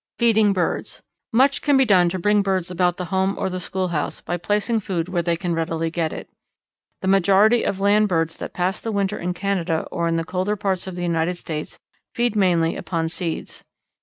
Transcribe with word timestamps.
Feeding 0.17 0.51
Birds. 0.51 1.03
Much 1.31 1.61
can 1.61 1.77
be 1.77 1.85
done 1.85 2.09
to 2.09 2.17
bring 2.17 2.41
birds 2.41 2.71
about 2.71 2.97
the 2.97 3.05
home 3.13 3.37
or 3.37 3.51
the 3.51 3.59
schoolhouse 3.59 4.19
by 4.19 4.35
placing 4.35 4.79
food 4.79 5.07
where 5.07 5.21
they 5.21 5.35
can 5.35 5.53
readily 5.53 5.91
get 5.91 6.11
it. 6.11 6.27
The 7.03 7.07
majority 7.07 7.61
of 7.63 7.79
land 7.79 8.07
birds 8.07 8.37
that 8.37 8.51
pass 8.51 8.81
the 8.81 8.91
winter 8.91 9.19
in 9.19 9.35
Canada 9.35 9.87
or 9.91 10.07
in 10.07 10.15
the 10.15 10.25
colder 10.25 10.55
parts 10.55 10.87
of 10.87 10.95
the 10.95 11.03
United 11.03 11.37
States 11.37 11.77
feed 12.15 12.35
mainly 12.35 12.75
upon 12.75 13.09
seeds. 13.09 13.63